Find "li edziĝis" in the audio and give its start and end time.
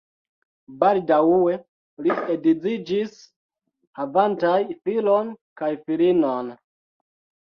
2.05-3.13